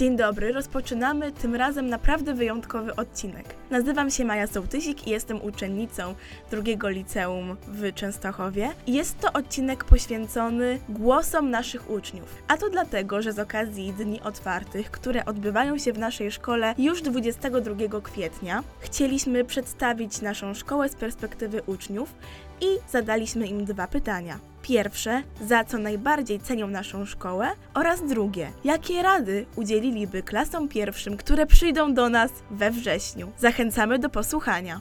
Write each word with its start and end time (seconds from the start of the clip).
Dzień 0.00 0.16
dobry, 0.16 0.52
rozpoczynamy 0.52 1.32
tym 1.32 1.54
razem 1.54 1.86
naprawdę 1.86 2.34
wyjątkowy 2.34 2.96
odcinek. 2.96 3.44
Nazywam 3.70 4.10
się 4.10 4.24
Maja 4.24 4.46
Sołtysik 4.46 5.06
i 5.06 5.10
jestem 5.10 5.42
uczennicą 5.42 6.14
drugiego 6.50 6.88
liceum 6.88 7.56
w 7.68 7.94
Częstochowie. 7.94 8.70
Jest 8.86 9.18
to 9.18 9.32
odcinek 9.32 9.84
poświęcony 9.84 10.78
głosom 10.88 11.50
naszych 11.50 11.90
uczniów. 11.90 12.42
A 12.48 12.56
to 12.56 12.70
dlatego, 12.70 13.22
że 13.22 13.32
z 13.32 13.38
okazji 13.38 13.92
Dni 13.92 14.20
Otwartych, 14.20 14.90
które 14.90 15.24
odbywają 15.24 15.78
się 15.78 15.92
w 15.92 15.98
naszej 15.98 16.30
szkole 16.30 16.74
już 16.78 17.02
22 17.02 18.00
kwietnia, 18.00 18.62
chcieliśmy 18.78 19.44
przedstawić 19.44 20.20
naszą 20.20 20.54
szkołę 20.54 20.88
z 20.88 20.94
perspektywy 20.94 21.62
uczniów 21.66 22.14
i 22.60 22.66
zadaliśmy 22.90 23.46
im 23.46 23.64
dwa 23.64 23.86
pytania. 23.86 24.49
Pierwsze, 24.62 25.22
za 25.40 25.64
co 25.64 25.78
najbardziej 25.78 26.40
cenią 26.40 26.66
naszą 26.66 27.06
szkołę, 27.06 27.50
oraz 27.74 28.02
drugie, 28.08 28.52
jakie 28.64 29.02
rady 29.02 29.46
udzieliliby 29.56 30.22
klasom 30.22 30.68
pierwszym, 30.68 31.16
które 31.16 31.46
przyjdą 31.46 31.94
do 31.94 32.08
nas 32.08 32.30
we 32.50 32.70
wrześniu. 32.70 33.32
Zachęcamy 33.38 33.98
do 33.98 34.08
posłuchania. 34.08 34.80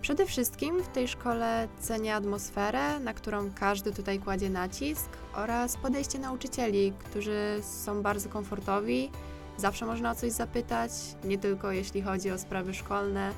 Przede 0.00 0.26
wszystkim 0.26 0.82
w 0.82 0.88
tej 0.88 1.08
szkole 1.08 1.68
cenię 1.80 2.14
atmosferę, 2.14 3.00
na 3.00 3.14
którą 3.14 3.50
każdy 3.60 3.92
tutaj 3.92 4.18
kładzie 4.18 4.50
nacisk, 4.50 5.08
oraz 5.34 5.76
podejście 5.76 6.18
nauczycieli, 6.18 6.92
którzy 6.98 7.60
są 7.84 8.02
bardzo 8.02 8.28
komfortowi. 8.28 9.10
Zawsze 9.56 9.86
można 9.86 10.10
o 10.10 10.14
coś 10.14 10.32
zapytać, 10.32 10.90
nie 11.24 11.38
tylko 11.38 11.72
jeśli 11.72 12.02
chodzi 12.02 12.30
o 12.30 12.38
sprawy 12.38 12.74
szkolne. 12.74 13.32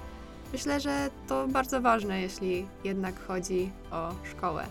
Myślę, 0.52 0.80
że 0.80 1.10
to 1.28 1.48
bardzo 1.48 1.80
ważne, 1.80 2.20
jeśli 2.20 2.66
jednak 2.84 3.26
chodzi 3.26 3.72
o 3.90 4.14
szkołę. 4.30 4.66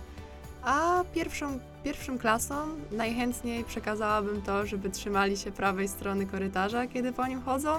A 0.63 1.03
pierwszą, 1.13 1.59
pierwszym 1.83 2.17
klasom 2.17 2.75
najchętniej 2.91 3.63
przekazałabym 3.63 4.41
to, 4.41 4.65
żeby 4.65 4.89
trzymali 4.89 5.37
się 5.37 5.51
prawej 5.51 5.87
strony 5.87 6.25
korytarza, 6.25 6.87
kiedy 6.87 7.13
po 7.13 7.27
nim 7.27 7.41
chodzą, 7.41 7.69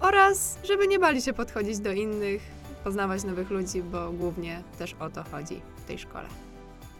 oraz 0.00 0.58
żeby 0.64 0.88
nie 0.88 0.98
bali 0.98 1.22
się 1.22 1.32
podchodzić 1.32 1.78
do 1.78 1.92
innych, 1.92 2.42
poznawać 2.84 3.24
nowych 3.24 3.50
ludzi, 3.50 3.82
bo 3.82 4.12
głównie 4.12 4.62
też 4.78 4.94
o 5.00 5.10
to 5.10 5.24
chodzi 5.30 5.60
w 5.76 5.84
tej 5.84 5.98
szkole. 5.98 6.26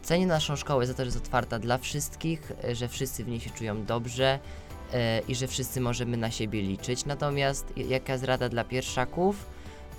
Cenię 0.02 0.26
naszą 0.26 0.56
szkołę 0.56 0.86
za 0.86 0.94
to, 0.94 0.98
że 0.98 1.04
jest 1.04 1.16
otwarta 1.16 1.58
dla 1.58 1.78
wszystkich, 1.78 2.52
że 2.72 2.88
wszyscy 2.88 3.24
w 3.24 3.28
niej 3.28 3.40
się 3.40 3.50
czują 3.50 3.84
dobrze 3.84 4.38
e, 4.92 5.20
i 5.28 5.34
że 5.34 5.46
wszyscy 5.46 5.80
możemy 5.80 6.16
na 6.16 6.30
siebie 6.30 6.62
liczyć. 6.62 7.04
Natomiast 7.04 7.72
jaka 7.76 8.12
jest 8.12 8.24
rada 8.24 8.48
dla 8.48 8.64
pierwszaków? 8.64 9.53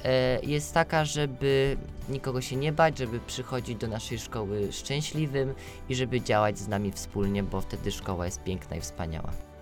E, 0.05 0.39
jest 0.43 0.73
taka, 0.73 1.05
żeby 1.05 1.77
nikogo 2.09 2.41
się 2.41 2.55
nie 2.55 2.71
bać, 2.71 2.97
żeby 2.97 3.19
przychodzić 3.19 3.77
do 3.77 3.87
naszej 3.87 4.19
szkoły 4.19 4.71
szczęśliwym 4.71 5.53
i 5.89 5.95
żeby 5.95 6.21
działać 6.21 6.59
z 6.59 6.67
nami 6.67 6.91
wspólnie, 6.91 7.43
bo 7.43 7.61
wtedy 7.61 7.91
szkoła 7.91 8.25
jest 8.25 8.43
piękna 8.43 8.75
i 8.75 8.81
wspaniała. 8.81 9.54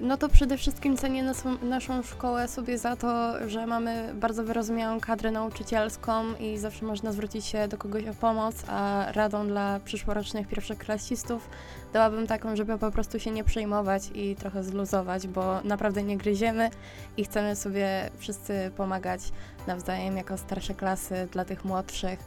No 0.00 0.16
to 0.16 0.28
przede 0.28 0.56
wszystkim 0.56 0.96
cenię 0.96 1.22
naszą, 1.22 1.58
naszą 1.62 2.02
szkołę 2.02 2.48
sobie 2.48 2.78
za 2.78 2.96
to, 2.96 3.34
że 3.48 3.66
mamy 3.66 4.14
bardzo 4.14 4.44
wyrozumiałą 4.44 5.00
kadrę 5.00 5.30
nauczycielską 5.30 6.34
i 6.40 6.58
zawsze 6.58 6.86
można 6.86 7.12
zwrócić 7.12 7.44
się 7.44 7.68
do 7.68 7.78
kogoś 7.78 8.08
o 8.08 8.14
pomoc, 8.14 8.54
a 8.68 9.06
radą 9.12 9.46
dla 9.48 9.80
przyszłorocznych 9.80 10.48
pierwszoklasistów 10.48 11.50
dałabym 11.92 12.26
taką, 12.26 12.56
żeby 12.56 12.78
po 12.78 12.90
prostu 12.90 13.20
się 13.20 13.30
nie 13.30 13.44
przejmować 13.44 14.10
i 14.14 14.36
trochę 14.36 14.64
zluzować, 14.64 15.28
bo 15.28 15.60
naprawdę 15.64 16.02
nie 16.02 16.16
gryziemy 16.16 16.70
i 17.16 17.24
chcemy 17.24 17.56
sobie 17.56 18.10
wszyscy 18.18 18.70
pomagać 18.76 19.20
nawzajem 19.66 20.16
jako 20.16 20.38
starsze 20.38 20.74
klasy 20.74 21.28
dla 21.32 21.44
tych 21.44 21.64
młodszych. 21.64 22.18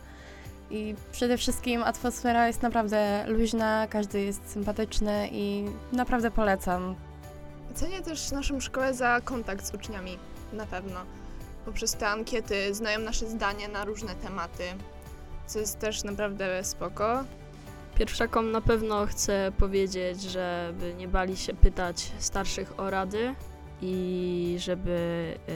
I 0.69 0.95
przede 1.11 1.37
wszystkim 1.37 1.83
atmosfera 1.83 2.47
jest 2.47 2.61
naprawdę 2.61 3.25
luźna, 3.27 3.87
każdy 3.89 4.21
jest 4.21 4.49
sympatyczny 4.49 5.29
i 5.31 5.65
naprawdę 5.91 6.31
polecam. 6.31 6.95
Cenię 7.75 8.01
też 8.01 8.31
naszą 8.31 8.59
szkołę 8.59 8.93
za 8.93 9.21
kontakt 9.21 9.65
z 9.65 9.73
uczniami, 9.73 10.17
na 10.53 10.65
pewno. 10.65 10.99
Poprzez 11.65 11.93
te 11.93 12.07
ankiety 12.07 12.73
znają 12.73 12.99
nasze 12.99 13.27
zdanie 13.27 13.67
na 13.67 13.85
różne 13.85 14.15
tematy, 14.15 14.63
co 15.47 15.59
jest 15.59 15.79
też 15.79 16.03
naprawdę 16.03 16.63
spoko. 16.63 17.23
Pierwszakom 17.95 18.51
na 18.51 18.61
pewno 18.61 19.05
chcę 19.05 19.51
powiedzieć, 19.57 20.21
żeby 20.21 20.93
nie 20.97 21.07
bali 21.07 21.37
się 21.37 21.53
pytać 21.53 22.11
starszych 22.19 22.79
o 22.79 22.89
rady 22.89 23.35
i 23.81 24.55
żeby 24.59 25.35
e, 25.47 25.53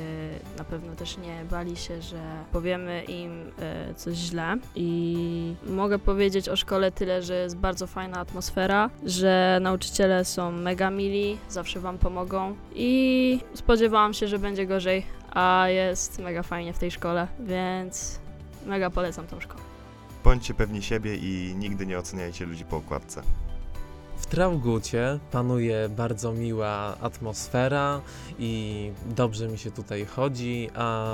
pewno 0.66 0.96
też 0.96 1.18
nie 1.18 1.46
bali 1.52 1.78
się, 1.78 2.02
że 2.02 2.22
powiemy 2.52 3.04
im 3.04 3.52
e, 3.60 3.94
coś 3.94 4.16
źle. 4.16 4.58
I 4.76 5.56
mogę 5.68 6.00
powiedzieć 6.00 6.50
o 6.50 6.56
szkole 6.56 6.92
tyle, 6.92 7.22
że 7.22 7.36
jest 7.36 7.58
bardzo 7.58 7.88
fajna 7.88 8.20
atmosfera, 8.20 8.90
że 9.06 9.60
nauczyciele 9.62 10.26
są 10.26 10.52
mega 10.52 10.90
mili, 10.90 11.38
zawsze 11.50 11.80
Wam 11.80 11.98
pomogą 11.98 12.56
i 12.76 13.40
spodziewałam 13.54 14.14
się, 14.14 14.28
że 14.28 14.40
będzie 14.40 14.66
gorzej, 14.66 15.06
a 15.32 15.66
jest 15.70 16.20
mega 16.20 16.44
fajnie 16.44 16.74
w 16.74 16.80
tej 16.80 16.92
szkole, 16.92 17.28
więc 17.40 18.20
mega 18.66 18.90
polecam 18.90 19.28
tą 19.28 19.40
szkołę. 19.40 19.62
Bądźcie 20.24 20.54
pewni 20.54 20.84
siebie 20.84 21.16
i 21.16 21.56
nigdy 21.56 21.86
nie 21.86 21.98
oceniajcie 21.98 22.46
ludzi 22.46 22.66
po 22.66 22.78
okładce. 22.78 23.22
W 24.26 24.28
Traugucie 24.28 25.20
panuje 25.32 25.90
bardzo 25.90 26.34
miła 26.34 26.98
atmosfera 27.02 28.02
i 28.40 28.92
dobrze 29.06 29.48
mi 29.48 29.58
się 29.58 29.72
tutaj 29.72 30.06
chodzi, 30.06 30.70
a 30.76 31.06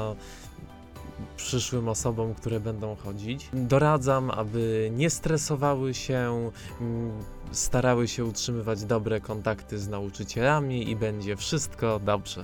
przyszłym 1.36 1.90
osobom, 1.90 2.34
które 2.34 2.60
będą 2.60 2.96
chodzić, 2.96 3.50
doradzam, 3.54 4.32
aby 4.32 4.92
nie 4.96 5.10
stresowały 5.10 5.94
się, 5.94 6.52
mm, 6.82 7.12
starały 7.52 8.08
się 8.08 8.26
utrzymywać 8.26 8.84
dobre 8.84 9.22
kontakty 9.22 9.80
z 9.80 9.88
nauczycielami 9.88 10.90
i 10.90 10.96
będzie 10.96 11.36
wszystko 11.36 12.00
dobrze. 12.00 12.44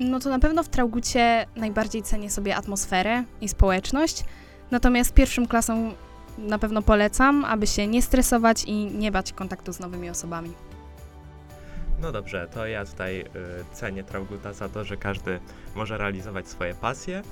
No 0.00 0.20
to 0.20 0.30
na 0.30 0.38
pewno 0.38 0.62
w 0.62 0.68
Traugucie 0.68 1.46
najbardziej 1.56 2.02
cenię 2.02 2.30
sobie 2.30 2.56
atmosferę 2.56 3.24
i 3.40 3.48
społeczność. 3.48 4.24
Natomiast 4.70 5.14
pierwszym 5.14 5.46
klasom 5.46 5.94
na 6.38 6.58
pewno 6.58 6.82
polecam, 6.82 7.44
aby 7.44 7.66
się 7.66 7.86
nie 7.86 8.02
stresować 8.02 8.64
i 8.64 8.84
nie 8.86 9.12
bać 9.12 9.32
kontaktu 9.32 9.72
z 9.72 9.80
nowymi 9.80 10.10
osobami. 10.10 10.52
No 12.00 12.12
dobrze, 12.12 12.48
to 12.54 12.66
ja 12.66 12.84
tutaj 12.84 13.20
y, 13.20 13.24
cenię 13.72 14.04
Trauguta 14.04 14.52
za 14.52 14.68
to, 14.68 14.84
że 14.84 14.96
każdy 14.96 15.40
może 15.74 15.98
realizować 15.98 16.48
swoje 16.48 16.74
pasje, 16.74 17.22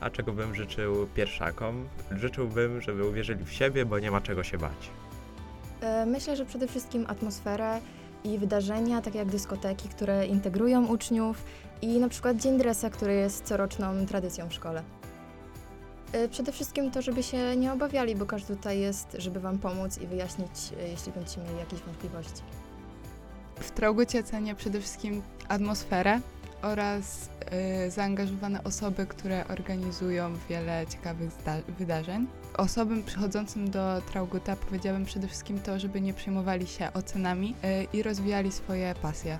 a 0.00 0.10
czego 0.10 0.32
bym 0.32 0.54
życzył 0.54 1.06
pierwszakom? 1.14 1.88
Życzyłbym, 2.10 2.80
żeby 2.80 3.08
uwierzyli 3.08 3.44
w 3.44 3.52
siebie, 3.52 3.84
bo 3.86 3.98
nie 3.98 4.10
ma 4.10 4.20
czego 4.20 4.42
się 4.44 4.58
bać. 4.58 4.90
E, 5.80 6.06
Myślę, 6.06 6.36
że 6.36 6.44
przede 6.46 6.66
wszystkim 6.68 7.04
atmosferę 7.08 7.80
i 8.24 8.38
wydarzenia, 8.38 9.02
takie 9.02 9.18
jak 9.18 9.28
dyskoteki, 9.28 9.88
które 9.88 10.26
integrują 10.26 10.86
uczniów 10.86 11.44
i 11.82 11.98
na 11.98 12.08
przykład 12.08 12.36
Dzień 12.36 12.58
Dresa, 12.58 12.90
który 12.90 13.14
jest 13.14 13.44
coroczną 13.44 14.06
tradycją 14.06 14.48
w 14.48 14.52
szkole. 14.54 14.82
E, 16.12 16.28
Przede 16.28 16.52
wszystkim 16.52 16.90
to, 16.90 17.02
żeby 17.02 17.22
się 17.22 17.56
nie 17.56 17.72
obawiali, 17.72 18.16
bo 18.16 18.26
każdy 18.26 18.56
tutaj 18.56 18.80
jest, 18.80 19.16
żeby 19.18 19.40
Wam 19.40 19.58
pomóc 19.58 19.98
i 19.98 20.06
wyjaśnić, 20.06 20.50
e, 20.80 20.88
jeśli 20.88 21.12
będziecie 21.12 21.40
mieli 21.40 21.58
jakieś 21.58 21.80
wątpliwości. 21.80 22.42
W 23.56 23.70
Traugucie 23.70 24.22
cenię 24.22 24.54
przede 24.54 24.80
wszystkim 24.80 25.22
atmosferę 25.48 26.20
oraz 26.62 27.30
y, 27.86 27.90
zaangażowane 27.90 28.64
osoby, 28.64 29.06
które 29.06 29.44
organizują 29.48 30.34
wiele 30.48 30.86
ciekawych 30.86 31.30
wydarzeń. 31.78 32.26
Osobom 32.56 33.02
przychodzącym 33.02 33.70
do 33.70 34.02
Trauguta 34.12 34.56
powiedziałabym 34.56 35.06
przede 35.06 35.28
wszystkim 35.28 35.60
to, 35.60 35.78
żeby 35.78 36.00
nie 36.00 36.14
przejmowali 36.14 36.66
się 36.66 36.92
ocenami 36.92 37.54
y, 37.64 37.96
i 37.96 38.02
rozwijali 38.02 38.52
swoje 38.52 38.94
pasje. 39.02 39.38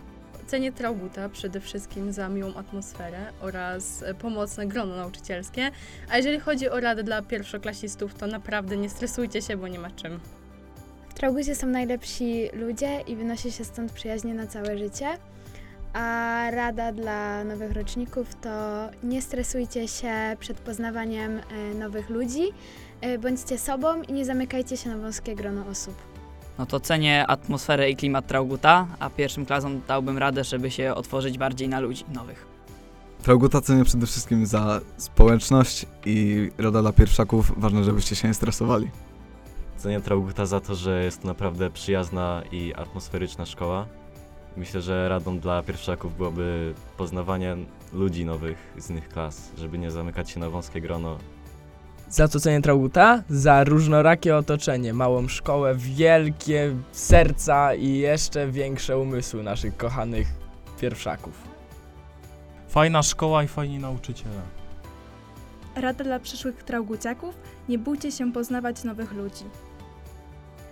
Cenię 0.50 0.72
Trauguta 0.72 1.28
przede 1.28 1.60
wszystkim 1.60 2.12
za 2.12 2.28
miłą 2.28 2.54
atmosferę 2.54 3.18
oraz 3.40 4.04
pomocne 4.18 4.66
grono 4.66 4.96
nauczycielskie. 4.96 5.70
A 6.10 6.16
jeżeli 6.16 6.40
chodzi 6.40 6.68
o 6.68 6.80
radę 6.80 7.02
dla 7.02 7.22
pierwszoklasistów, 7.22 8.14
to 8.14 8.26
naprawdę 8.26 8.76
nie 8.76 8.90
stresujcie 8.90 9.42
się, 9.42 9.56
bo 9.56 9.68
nie 9.68 9.78
ma 9.78 9.90
czym. 9.90 10.20
W 11.08 11.14
Traugucie 11.14 11.54
są 11.54 11.66
najlepsi 11.66 12.48
ludzie 12.52 13.00
i 13.06 13.16
wynosi 13.16 13.52
się 13.52 13.64
stąd 13.64 13.92
przyjaźnie 13.92 14.34
na 14.34 14.46
całe 14.46 14.78
życie. 14.78 15.06
A 15.92 16.46
rada 16.50 16.92
dla 16.92 17.44
nowych 17.44 17.72
roczników 17.72 18.34
to 18.34 18.50
nie 19.02 19.22
stresujcie 19.22 19.88
się 19.88 20.12
przed 20.38 20.60
poznawaniem 20.60 21.38
e, 21.38 21.74
nowych 21.74 22.10
ludzi, 22.10 22.42
e, 23.00 23.18
bądźcie 23.18 23.58
sobą 23.58 24.02
i 24.02 24.12
nie 24.12 24.24
zamykajcie 24.24 24.76
się 24.76 24.90
na 24.90 24.96
wąskie 24.96 25.34
grono 25.34 25.66
osób. 25.66 26.09
No 26.60 26.66
to 26.66 26.80
cenię 26.80 27.26
atmosferę 27.26 27.90
i 27.90 27.96
klimat 27.96 28.26
Trauguta, 28.26 28.86
a 28.98 29.10
pierwszym 29.10 29.46
klasom 29.46 29.80
dałbym 29.88 30.18
radę, 30.18 30.44
żeby 30.44 30.70
się 30.70 30.94
otworzyć 30.94 31.38
bardziej 31.38 31.68
na 31.68 31.80
ludzi 31.80 32.04
nowych. 32.12 32.46
Trauguta 33.22 33.60
cenię 33.60 33.84
przede 33.84 34.06
wszystkim 34.06 34.46
za 34.46 34.80
społeczność 34.96 35.86
i 36.06 36.50
rada 36.58 36.80
dla 36.80 36.92
pierwszaków. 36.92 37.52
Ważne, 37.56 37.84
żebyście 37.84 38.16
się 38.16 38.28
nie 38.28 38.34
stresowali. 38.34 38.90
Cenię 39.76 40.00
Trauguta 40.00 40.46
za 40.46 40.60
to, 40.60 40.74
że 40.74 41.04
jest 41.04 41.22
to 41.22 41.28
naprawdę 41.28 41.70
przyjazna 41.70 42.42
i 42.52 42.74
atmosferyczna 42.74 43.46
szkoła. 43.46 43.86
Myślę, 44.56 44.80
że 44.80 45.08
radą 45.08 45.38
dla 45.38 45.62
pierwszaków 45.62 46.16
byłoby 46.16 46.74
poznawanie 46.96 47.56
ludzi 47.92 48.24
nowych 48.24 48.72
z 48.78 48.90
innych 48.90 49.08
klas, 49.08 49.50
żeby 49.58 49.78
nie 49.78 49.90
zamykać 49.90 50.30
się 50.30 50.40
na 50.40 50.50
wąskie 50.50 50.80
grono. 50.80 51.18
Za 52.10 52.28
co 52.28 52.40
cenię 52.40 52.60
Trauguta? 52.62 53.22
Za 53.28 53.64
różnorakie 53.64 54.36
otoczenie, 54.36 54.94
małą 54.94 55.28
szkołę, 55.28 55.74
wielkie 55.74 56.76
serca 56.92 57.74
i 57.74 57.94
jeszcze 57.96 58.50
większe 58.50 58.98
umysły 58.98 59.42
naszych 59.42 59.76
kochanych 59.76 60.26
pierwszaków. 60.80 61.32
Fajna 62.68 63.02
szkoła 63.02 63.42
i 63.42 63.48
fajni 63.48 63.78
nauczyciele. 63.78 64.40
Rada 65.76 66.04
dla 66.04 66.20
przyszłych 66.20 66.62
trauguciaków: 66.62 67.34
nie 67.68 67.78
bójcie 67.78 68.12
się 68.12 68.32
poznawać 68.32 68.84
nowych 68.84 69.12
ludzi. 69.12 69.44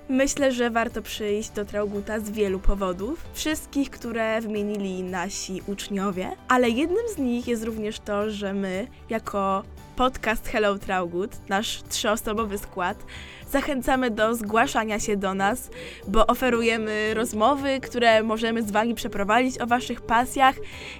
Myślę, 0.08 0.52
że 0.52 0.70
warto 0.70 1.02
przyjść 1.02 1.50
do 1.50 1.64
Trauguta 1.64 2.20
z 2.20 2.31
wielu 2.31 2.58
powodów, 2.58 3.25
wszystkich, 3.32 3.91
które 3.91 4.41
wymienili 4.41 5.02
nasi 5.02 5.62
uczniowie, 5.67 6.31
ale 6.49 6.70
jednym 6.70 7.08
z 7.14 7.19
nich 7.19 7.49
jest 7.49 7.64
również 7.64 8.00
to, 8.00 8.31
że 8.31 8.55
my, 8.55 8.87
jako 9.11 9.62
podcast 9.99 10.49
Hello 10.49 10.79
Traugut, 10.79 11.49
nasz 11.49 11.83
trzyosobowy 11.89 12.59
skład, 12.59 13.06
zachęcamy 13.50 14.11
do 14.11 14.35
zgłaszania 14.35 15.00
się 15.00 15.17
do 15.17 15.35
nas, 15.35 15.71
bo 16.09 16.27
oferujemy 16.27 17.15
rozmowy, 17.15 17.81
które 17.81 18.23
możemy 18.23 18.62
z 18.62 18.71
Wami 18.71 18.95
przeprowadzić 18.95 19.61
o 19.61 19.67
Waszych 19.67 20.00
pasjach 20.00 20.56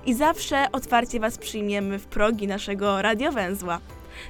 i 0.07 0.15
zawsze 0.15 0.73
otwarcie 0.73 1.21
Was 1.21 1.39
przyjmiemy 1.39 1.99
w 1.99 2.07
progi 2.07 2.47
naszego 2.47 3.03
radiowęzła. 3.03 3.81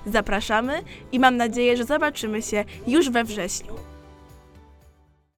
Zapraszamy 0.07 0.83
i 1.13 1.21
mam 1.21 1.37
nadzieję, 1.37 1.77
że 1.77 1.85
zobaczymy 1.85 2.43
się 2.43 2.65
już 2.87 3.11
we 3.11 3.25
wrześniu. 3.25 3.98